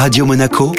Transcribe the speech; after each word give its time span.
Radio 0.00 0.24
Monaco, 0.24 0.72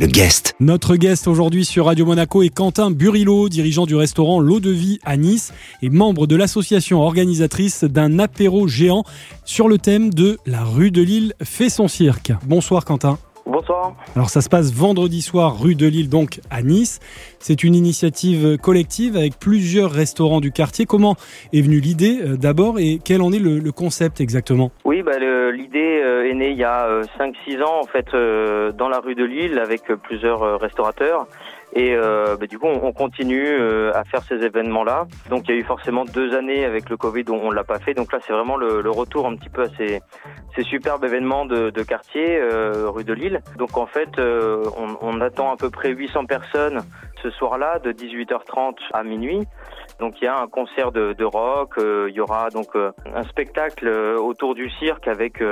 le 0.00 0.06
guest. 0.08 0.56
Notre 0.58 0.96
guest 0.96 1.28
aujourd'hui 1.28 1.64
sur 1.64 1.84
Radio 1.84 2.04
Monaco 2.04 2.42
est 2.42 2.48
Quentin 2.48 2.90
Burillo, 2.90 3.48
dirigeant 3.48 3.86
du 3.86 3.94
restaurant 3.94 4.40
L'Eau 4.40 4.58
de 4.58 4.72
Vie 4.72 4.98
à 5.04 5.16
Nice 5.16 5.52
et 5.80 5.90
membre 5.90 6.26
de 6.26 6.34
l'association 6.34 7.00
organisatrice 7.00 7.84
d'un 7.84 8.18
apéro 8.18 8.66
géant 8.66 9.04
sur 9.44 9.68
le 9.68 9.78
thème 9.78 10.12
de 10.12 10.38
La 10.44 10.64
rue 10.64 10.90
de 10.90 11.02
Lille 11.02 11.34
fait 11.40 11.68
son 11.68 11.86
cirque. 11.86 12.32
Bonsoir 12.46 12.84
Quentin. 12.84 13.20
Bonsoir. 13.46 13.94
Alors 14.16 14.28
ça 14.28 14.40
se 14.40 14.48
passe 14.48 14.72
vendredi 14.72 15.22
soir 15.22 15.58
rue 15.60 15.76
de 15.76 15.86
Lille 15.86 16.08
donc 16.08 16.40
à 16.50 16.62
Nice. 16.62 16.98
C'est 17.38 17.62
une 17.62 17.76
initiative 17.76 18.58
collective 18.58 19.16
avec 19.16 19.38
plusieurs 19.38 19.92
restaurants 19.92 20.40
du 20.40 20.50
quartier. 20.50 20.84
Comment 20.84 21.14
est 21.52 21.62
venue 21.62 21.78
l'idée 21.78 22.18
euh, 22.22 22.36
d'abord 22.36 22.80
et 22.80 23.00
quel 23.02 23.22
en 23.22 23.32
est 23.32 23.38
le, 23.38 23.60
le 23.60 23.72
concept 23.72 24.20
exactement? 24.20 24.72
Bah, 25.08 25.18
l'idée 25.18 26.02
euh, 26.02 26.28
est 26.28 26.34
née 26.34 26.50
il 26.50 26.58
y 26.58 26.64
a 26.64 27.00
5-6 27.18 27.62
ans 27.62 27.80
en 27.80 27.86
fait 27.86 28.12
euh, 28.12 28.72
dans 28.72 28.90
la 28.90 28.98
rue 28.98 29.14
de 29.14 29.24
Lille 29.24 29.58
avec 29.58 29.90
euh, 29.90 29.96
plusieurs 29.96 30.42
euh, 30.42 30.56
restaurateurs. 30.56 31.26
Et 31.74 31.94
euh, 31.94 32.36
bah, 32.36 32.46
du 32.46 32.58
coup, 32.58 32.66
on, 32.66 32.86
on 32.86 32.92
continue 32.92 33.46
euh, 33.46 33.92
à 33.94 34.04
faire 34.04 34.22
ces 34.22 34.36
événements-là. 34.36 35.06
Donc, 35.28 35.44
il 35.48 35.54
y 35.54 35.58
a 35.58 35.60
eu 35.60 35.64
forcément 35.64 36.04
deux 36.04 36.34
années 36.34 36.64
avec 36.64 36.88
le 36.88 36.96
Covid 36.96 37.24
où 37.28 37.34
on 37.34 37.50
l'a 37.50 37.64
pas 37.64 37.78
fait. 37.78 37.94
Donc 37.94 38.12
là, 38.12 38.18
c'est 38.26 38.32
vraiment 38.32 38.56
le, 38.56 38.88
retour 38.90 39.26
un 39.26 39.36
petit 39.36 39.50
peu 39.50 39.62
à 39.62 39.68
ces, 39.76 40.00
superbes 40.62 41.04
événements 41.04 41.44
de, 41.44 41.70
quartier 41.82 42.38
euh, 42.38 42.90
rue 42.90 43.04
de 43.04 43.12
Lille. 43.12 43.40
Donc 43.58 43.76
en 43.76 43.86
fait, 43.86 44.18
euh, 44.18 44.64
on, 44.76 44.96
on 45.00 45.20
attend 45.20 45.52
à 45.52 45.56
peu 45.56 45.70
près 45.70 45.90
800 45.90 46.26
personnes 46.26 46.80
ce 47.22 47.30
soir-là 47.30 47.78
de 47.78 47.92
18h30 47.92 48.76
à 48.92 49.02
minuit. 49.02 49.46
Donc 50.00 50.14
il 50.20 50.24
y 50.24 50.28
a 50.28 50.40
un 50.40 50.46
concert 50.46 50.92
de, 50.92 51.24
rock, 51.24 51.72
euh, 51.78 52.06
il 52.08 52.14
y 52.14 52.20
aura 52.20 52.50
donc 52.50 52.68
euh, 52.76 52.92
un 53.14 53.24
spectacle 53.24 53.88
euh, 53.88 54.16
autour 54.16 54.54
du 54.54 54.70
cirque 54.78 55.08
avec 55.08 55.42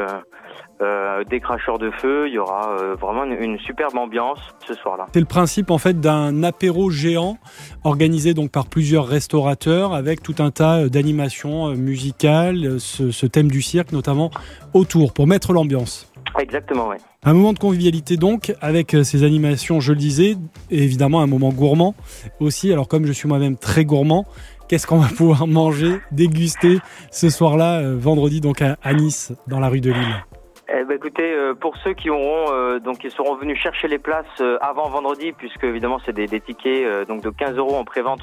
des 1.30 1.40
cracheurs 1.40 1.78
de 1.78 1.90
feu, 1.90 2.28
il 2.28 2.34
y 2.34 2.38
aura 2.38 2.76
vraiment 3.00 3.24
une, 3.24 3.58
superbe 3.58 3.96
ambiance 3.96 4.38
ce 4.66 4.74
soir-là. 4.74 5.06
C'est 5.14 5.20
le 5.20 5.26
principe 5.26 5.70
en 5.70 5.78
fait 5.78 6.00
d'un 6.00 6.42
apéro 6.42 6.90
géant 6.90 7.38
organisé 7.82 8.34
donc 8.34 8.50
par 8.50 8.66
plusieurs 8.66 9.06
restaurateurs 9.06 9.94
avec 9.94 10.22
tout 10.22 10.34
un 10.38 10.50
tas 10.50 10.88
d'animations 10.88 11.70
musicales, 11.70 12.78
ce 12.78 13.26
thème 13.26 13.50
du 13.50 13.62
cirque 13.62 13.92
notamment 13.92 14.30
autour 14.74 15.14
pour 15.14 15.26
mettre 15.26 15.52
l'ambiance. 15.52 16.12
Exactement, 16.38 16.88
oui. 16.88 16.96
Un 17.24 17.32
moment 17.32 17.52
de 17.52 17.58
convivialité 17.58 18.16
donc 18.16 18.54
avec 18.60 18.94
euh, 18.94 19.02
ces 19.02 19.24
animations, 19.24 19.80
je 19.80 19.92
le 19.92 19.98
disais, 19.98 20.36
et 20.70 20.82
évidemment 20.82 21.20
un 21.20 21.26
moment 21.26 21.50
gourmand 21.50 21.94
aussi. 22.40 22.72
Alors 22.72 22.88
comme 22.88 23.06
je 23.06 23.12
suis 23.12 23.28
moi-même 23.28 23.56
très 23.56 23.84
gourmand, 23.84 24.26
qu'est-ce 24.68 24.86
qu'on 24.86 24.98
va 24.98 25.08
pouvoir 25.16 25.46
manger, 25.46 25.98
déguster 26.12 26.78
ce 27.10 27.30
soir-là, 27.30 27.80
euh, 27.80 27.96
vendredi 27.96 28.40
donc 28.40 28.62
à, 28.62 28.76
à 28.82 28.94
Nice, 28.94 29.32
dans 29.46 29.60
la 29.60 29.68
rue 29.68 29.80
de 29.80 29.90
Lille? 29.90 30.24
Eh 30.68 30.84
ben, 30.84 30.96
écoutez, 30.96 31.32
euh, 31.32 31.54
pour 31.54 31.76
ceux 31.78 31.94
qui 31.94 32.10
auront 32.10 32.52
euh, 32.52 32.80
donc 32.80 32.98
qui 32.98 33.10
seront 33.10 33.36
venus 33.36 33.58
chercher 33.58 33.86
les 33.86 33.98
places 33.98 34.42
avant 34.60 34.88
vendredi, 34.88 35.32
puisque 35.32 35.64
évidemment 35.64 36.00
c'est 36.04 36.12
des, 36.12 36.26
des 36.26 36.40
tickets 36.40 37.06
donc 37.08 37.22
de 37.22 37.30
15 37.30 37.56
euros 37.56 37.76
en 37.76 37.84
prévente 37.84 38.20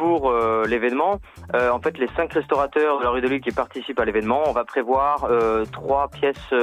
pour 0.00 0.30
euh, 0.30 0.64
l'événement. 0.66 1.20
Euh, 1.54 1.70
en 1.70 1.78
fait, 1.78 1.98
les 1.98 2.08
cinq 2.16 2.32
restaurateurs 2.32 3.00
de 3.00 3.04
la 3.04 3.10
rue 3.10 3.20
de 3.20 3.28
Lille 3.28 3.42
qui 3.42 3.50
participent 3.50 4.00
à 4.00 4.06
l'événement, 4.06 4.44
on 4.46 4.52
va 4.52 4.64
prévoir 4.64 5.24
euh, 5.24 5.66
trois 5.70 6.08
pièces 6.08 6.54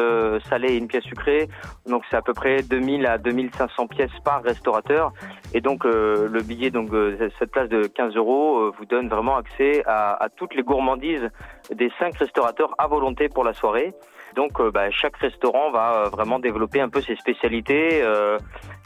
salées 0.50 0.74
et 0.74 0.78
une 0.78 0.88
pièce 0.88 1.04
sucrée. 1.04 1.48
Donc 1.86 2.02
c'est 2.10 2.18
à 2.18 2.24
peu 2.24 2.34
près 2.34 2.64
2000 2.64 3.06
à 3.06 3.20
2500 3.20 3.88
pièces 3.88 4.20
par 4.24 4.42
restaurateur. 4.42 5.14
Et 5.54 5.62
donc 5.62 5.84
le 5.84 6.42
billet, 6.42 6.72
donc 6.72 6.90
cette 7.38 7.52
place 7.52 7.70
de 7.70 7.84
15 7.84 8.16
euros, 8.16 8.72
vous 8.72 8.86
donne 8.86 9.08
vraiment 9.08 9.38
accès 9.38 9.84
à, 9.86 10.24
à 10.24 10.30
toutes 10.30 10.56
les 10.56 10.64
gourmandises 10.64 11.30
des 11.72 11.92
cinq 12.00 12.16
restaurateurs 12.18 12.74
à 12.80 12.88
volonté 12.88 13.30
pour 13.30 13.44
la 13.44 13.54
soirée. 13.54 13.94
Donc 14.38 14.62
euh, 14.62 14.72
bah, 14.72 14.90
chaque 14.92 15.18
restaurant 15.18 15.72
va 15.72 16.06
euh, 16.06 16.10
vraiment 16.10 16.40
développer 16.40 16.80
un 16.80 16.90
peu 16.90 17.02
ses 17.02 17.16
spécialités 17.16 18.02
euh, 18.04 18.38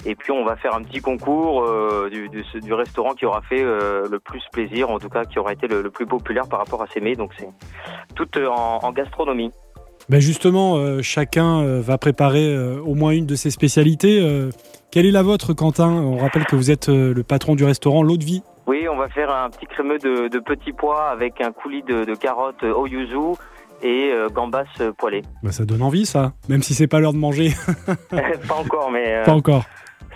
et 0.06 0.16
puis 0.16 0.32
on 0.32 0.46
va 0.46 0.56
faire 0.56 0.74
un 0.74 0.82
petit 0.82 1.02
concours 1.02 1.70
du, 2.10 2.30
du, 2.30 2.44
du 2.60 2.74
restaurant 2.74 3.14
qui 3.14 3.26
aura 3.28 3.42
fait 3.42 3.64
le 3.64 4.20
plus 4.20 4.42
plaisir, 4.52 4.90
en 4.90 4.98
tout 4.98 5.10
cas 5.10 5.26
qui 5.26 5.38
aura 5.38 5.54
été 5.54 5.68
le, 5.68 5.84
le 5.84 5.92
plus 5.92 6.08
populaire 6.08 6.48
par 6.48 6.60
rapport 6.60 6.82
à 6.82 6.88
ses 6.88 7.02
mets. 7.02 7.16
Donc 7.16 7.32
c'est 7.38 7.50
tout 8.16 8.30
en, 8.40 8.80
en 8.82 8.92
gastronomie. 8.92 9.52
Ben 10.10 10.20
justement, 10.20 10.78
euh, 10.78 11.02
chacun 11.02 11.62
euh, 11.62 11.82
va 11.82 11.98
préparer 11.98 12.48
euh, 12.48 12.82
au 12.82 12.96
moins 12.96 13.12
une 13.12 13.28
de 13.28 13.36
ses 13.36 13.52
spécialités. 13.52 14.14
Quelle 14.92 15.06
est 15.06 15.12
la 15.12 15.22
vôtre, 15.22 15.54
Quentin? 15.54 15.92
On 15.92 16.18
rappelle 16.18 16.46
que 16.46 16.56
vous 16.56 16.72
êtes 16.72 16.88
le 16.88 17.24
patron 17.24 17.56
du 17.56 17.64
restaurant 17.64 18.02
L'Eau 18.02 18.18
de 18.18 18.26
Vie. 18.26 18.42
Oui, 18.68 18.88
on 18.90 18.98
va 18.98 19.10
faire 19.10 19.30
un 19.34 19.50
petit 19.50 19.66
crémeux 19.66 20.00
de, 20.00 20.28
de 20.28 20.40
petits 20.40 20.74
pois 20.74 21.10
avec 21.10 21.42
un 21.42 21.52
coulis 21.52 21.84
de, 21.84 22.06
de 22.06 22.16
carottes 22.16 22.64
au 22.64 22.88
yuzu 22.88 23.38
et 23.82 24.12
euh, 24.12 24.30
gambas 24.30 24.64
euh, 24.80 24.92
poêlées. 24.92 25.24
Ben, 25.44 25.52
ça 25.52 25.66
donne 25.66 25.82
envie, 25.82 26.06
ça, 26.06 26.34
même 26.50 26.62
si 26.64 26.74
c'est 26.74 26.88
pas 26.88 27.00
l'heure 27.00 27.14
de 27.14 27.18
manger. 27.18 27.52
Pas 28.10 28.56
encore, 28.56 28.92
mais 28.92 29.14
euh, 29.16 29.24
pas 29.26 29.34
encore. 29.34 29.64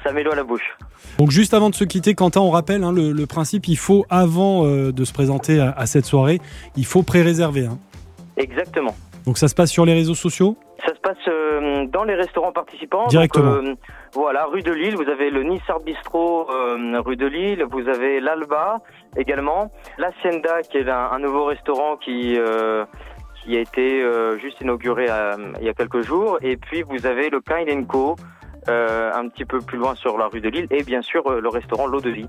ça 0.03 0.11
met 0.11 0.23
l'eau 0.23 0.31
à 0.31 0.35
la 0.35 0.43
bouche. 0.43 0.75
Donc 1.17 1.31
juste 1.31 1.53
avant 1.53 1.69
de 1.69 1.75
se 1.75 1.83
quitter, 1.85 2.13
Quentin, 2.13 2.41
on 2.41 2.49
rappelle 2.51 2.83
hein, 2.83 2.91
le, 2.91 3.11
le 3.11 3.25
principe, 3.25 3.67
il 3.67 3.77
faut, 3.77 4.05
avant 4.09 4.65
euh, 4.65 4.91
de 4.91 5.05
se 5.05 5.13
présenter 5.13 5.59
à, 5.59 5.71
à 5.71 5.85
cette 5.85 6.05
soirée, 6.05 6.39
il 6.75 6.85
faut 6.85 7.03
pré-réserver. 7.03 7.65
hein. 7.67 7.77
Exactement. 8.37 8.93
Donc 9.25 9.37
ça 9.37 9.47
se 9.47 9.55
passe 9.55 9.71
sur 9.71 9.85
les 9.85 9.93
réseaux 9.93 10.13
sociaux? 10.15 10.57
Ça 10.85 10.93
se 10.93 10.99
passe 10.99 11.17
euh, 11.27 11.85
dans 11.87 12.03
les 12.03 12.13
restaurants 12.15 12.51
participants. 12.51 13.07
Directement. 13.07 13.55
Donc, 13.55 13.65
euh, 13.69 13.75
voilà, 14.13 14.45
rue 14.45 14.61
de 14.61 14.71
Lille, 14.71 14.95
vous 14.95 15.09
avez 15.09 15.29
le 15.31 15.43
Nice 15.43 15.61
Art 15.67 15.79
Bistro 15.79 16.47
rue 17.05 17.15
de 17.15 17.25
Lille, 17.25 17.65
vous 17.71 17.87
avez 17.87 18.19
l'Alba 18.19 18.79
également, 19.17 19.71
l'Hacienda 19.97 20.61
qui 20.69 20.77
est 20.77 20.89
un, 20.89 21.09
un 21.11 21.19
nouveau 21.19 21.45
restaurant 21.45 21.95
qui 21.97 22.37
qui 23.35 23.57
a 23.57 23.59
été 23.59 24.01
euh, 24.01 24.37
juste 24.39 24.61
inauguré 24.61 25.07
euh, 25.09 25.53
il 25.59 25.65
y 25.65 25.69
a 25.69 25.73
quelques 25.73 26.01
jours, 26.01 26.37
et 26.41 26.57
puis 26.57 26.81
vous 26.83 27.05
avez 27.05 27.29
le 27.29 27.41
Kind 27.41 27.87
Co. 27.87 28.15
euh, 28.67 29.11
un 29.13 29.29
petit 29.29 29.45
peu 29.45 29.59
plus 29.59 29.77
loin 29.77 29.93
sur 29.93 30.17
la 30.17 30.27
rue 30.27 30.41
de 30.41 30.49
Lille 30.49 30.65
et 30.71 30.83
bien 30.83 31.03
sûr 31.03 31.21
euh, 31.27 31.39
le 31.39 31.49
restaurant 31.49 31.85
L'eau 31.85 32.01
de 32.01 32.09
vie 32.09 32.27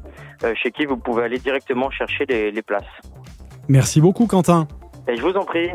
chez 0.54 0.70
qui 0.70 0.84
vous 0.84 0.98
pouvez 0.98 1.22
aller 1.24 1.38
directement 1.38 1.88
chercher 1.90 2.26
les, 2.28 2.50
les 2.50 2.62
places. 2.62 2.84
Merci 3.68 4.02
beaucoup, 4.02 4.26
Quentin. 4.26 4.68
Et 5.08 5.16
je 5.16 5.22
vous 5.22 5.32
en 5.32 5.44
prie. 5.44 5.70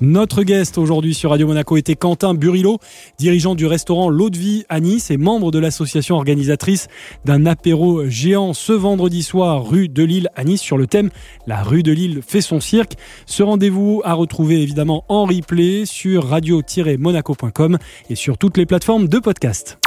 Notre 0.00 0.42
guest 0.42 0.76
aujourd'hui 0.76 1.14
sur 1.14 1.30
Radio 1.30 1.46
Monaco 1.46 1.76
était 1.76 1.94
Quentin 1.94 2.34
Burillo, 2.34 2.78
dirigeant 3.18 3.54
du 3.54 3.66
restaurant 3.66 4.10
L'Eau 4.10 4.28
de 4.28 4.36
Vie 4.36 4.64
à 4.68 4.80
Nice 4.80 5.10
et 5.10 5.16
membre 5.16 5.50
de 5.50 5.58
l'association 5.58 6.16
organisatrice 6.16 6.88
d'un 7.24 7.46
apéro 7.46 8.06
géant 8.06 8.52
ce 8.52 8.72
vendredi 8.72 9.22
soir 9.22 9.66
rue 9.66 9.88
de 9.88 10.02
Lille 10.02 10.28
à 10.36 10.44
Nice 10.44 10.60
sur 10.60 10.76
le 10.76 10.86
thème 10.86 11.10
La 11.46 11.62
rue 11.62 11.82
de 11.82 11.92
Lille 11.92 12.20
fait 12.26 12.42
son 12.42 12.60
cirque. 12.60 12.92
Ce 13.24 13.42
rendez-vous 13.42 14.02
à 14.04 14.12
retrouver 14.12 14.62
évidemment 14.62 15.04
en 15.08 15.24
replay 15.24 15.86
sur 15.86 16.28
radio-monaco.com 16.28 17.78
et 18.10 18.14
sur 18.14 18.36
toutes 18.36 18.58
les 18.58 18.66
plateformes 18.66 19.08
de 19.08 19.18
podcast. 19.18 19.78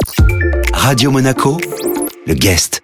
Radio 0.72 1.10
Monaco, 1.12 1.56
le 2.26 2.34
guest. 2.34 2.82